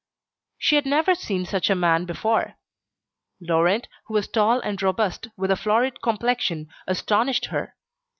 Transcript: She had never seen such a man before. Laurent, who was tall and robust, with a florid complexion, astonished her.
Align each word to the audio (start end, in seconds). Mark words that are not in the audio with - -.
She 0.57 0.77
had 0.77 0.87
never 0.87 1.13
seen 1.13 1.45
such 1.45 1.69
a 1.69 1.75
man 1.75 2.05
before. 2.05 2.55
Laurent, 3.39 3.87
who 4.07 4.15
was 4.15 4.27
tall 4.27 4.59
and 4.61 4.81
robust, 4.81 5.27
with 5.37 5.51
a 5.51 5.55
florid 5.55 6.01
complexion, 6.01 6.69
astonished 6.87 7.49
her. 7.53 7.75